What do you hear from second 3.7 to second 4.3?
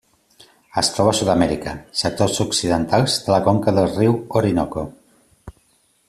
del riu